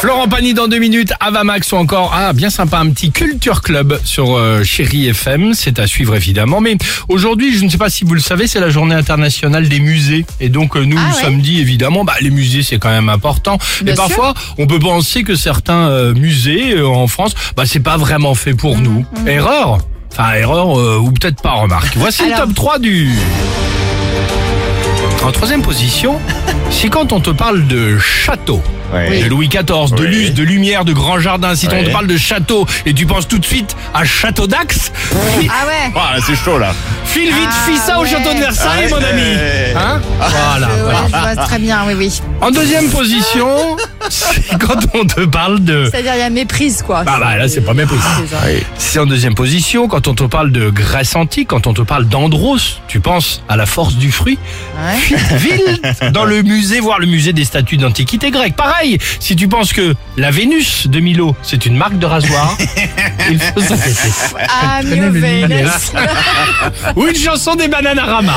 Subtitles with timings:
[0.00, 4.00] Florent Pagny dans deux minutes, Avamax ou encore, ah, bien sympa, un petit culture club
[4.02, 5.52] sur euh, Chéri FM.
[5.52, 6.62] C'est à suivre évidemment.
[6.62, 6.78] Mais
[7.10, 10.24] aujourd'hui, je ne sais pas si vous le savez, c'est la journée internationale des musées.
[10.40, 12.88] Et donc, euh, nous, Ah nous ouais sommes dit évidemment, bah, les musées, c'est quand
[12.88, 13.58] même important.
[13.82, 14.04] Bien sûr.
[14.06, 18.34] parfois, on peut penser que certains euh, musées euh, en France, bah, c'est pas vraiment
[18.34, 19.04] fait pour Mmh, nous.
[19.26, 19.78] Erreur.
[20.12, 21.94] Enfin, erreur euh, ou peut-être pas, remarque.
[21.96, 23.10] Voici le top 3 du...
[25.22, 26.18] En troisième position,
[26.70, 28.62] c'est quand on te parle de château.
[28.92, 29.22] Ouais.
[29.22, 30.08] De Louis XIV, de Oui.
[30.08, 31.54] luce, de lumière, de grand jardin.
[31.54, 34.90] Si on te parle de château et tu penses tout de suite à Château d'Axe,
[35.12, 36.72] Ah ouais Ah, c'est chaud là.
[37.04, 38.90] file vite, Ah file ça au château de Versailles, Ouais.
[38.90, 39.22] mon ami.
[39.76, 40.68] Hein Voilà.
[40.82, 40.98] Voilà.
[41.02, 42.20] ouais, je vois très bien, oui, oui.
[42.40, 43.76] En deuxième position,
[44.10, 45.88] c'est quand on te parle de...
[45.90, 47.04] C'est-à-dire, il y a méprise, quoi.
[47.06, 48.00] Ah bah là, c'est pas méprise.
[48.20, 48.42] C'est ça.
[48.46, 48.62] Oui.
[48.76, 52.06] C'est en deuxième position quand on te parle de Grèce antique, quand on te parle
[52.06, 54.38] d'Andros, tu penses à la force du fruit.
[54.76, 55.36] Ouais.
[55.36, 55.80] Ville
[56.12, 58.56] dans le musée, voir le musée des statues d'antiquité grecque.
[58.56, 62.56] Pareil, si tu penses que la Vénus de Milo, c'est une marque de rasoir,
[63.30, 64.10] il faut s'inquiéter.
[64.48, 65.70] Ah, mieux livre.
[66.96, 68.34] Ou une chanson des Bananarama.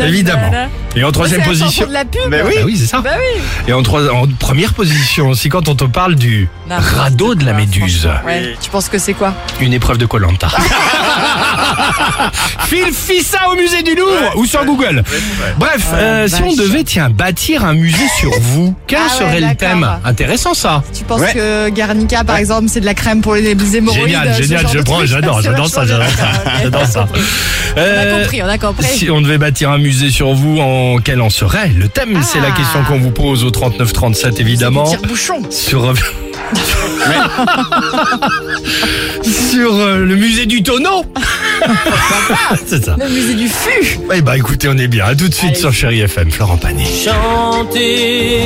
[0.00, 0.68] Évidemment.
[0.96, 1.86] Et en troisième la position.
[1.86, 2.22] de la pub.
[2.30, 3.00] Mais Bah oui, c'est ça.
[3.00, 3.40] Bah oui.
[3.68, 7.52] Et en, trois- en première position, c'est quand on te parle du radeau de la
[7.52, 8.08] quoi, méduse.
[8.24, 8.56] Ouais.
[8.60, 9.34] Tu penses que c'est quoi?
[9.60, 10.48] Une épreuve de Colanta.
[12.66, 15.04] Phil Fissa au musée du Louvre ou sur Google.
[15.58, 19.40] Bref, euh, si on devait tiens bâtir un musée sur vous, quel Ah ouais, serait
[19.40, 19.86] le thème?
[20.04, 20.82] Intéressant ça.
[20.96, 21.32] Tu penses Ouais.
[21.34, 25.04] que Garnica, par exemple, c'est de la crème pour les hémorroïdes Génial, génial, je prends,
[25.06, 26.24] j'adore, j'adore ça, j'adore ça,
[26.62, 27.06] j'adore ça.
[27.76, 28.86] On a Euh, compris, on a compris.
[28.86, 32.40] Si on devait bâtir un musée sur vous, en quel en serait Le thème, c'est
[32.40, 32.56] la Ah.
[32.56, 34.84] question qu'on vous pose au 3937 évidemment.
[34.84, 35.42] Tire-bouchon.
[35.50, 35.92] Sur
[39.22, 41.04] sur euh, le musée du tonneau.
[42.66, 42.96] c'est ça.
[42.98, 43.98] Le musée du fût.
[44.14, 45.04] Eh bah écoutez, on est bien.
[45.06, 45.58] À tout de suite Allez.
[45.60, 46.84] sur Chéri FM, Florent Pagny.
[47.04, 48.42] chanter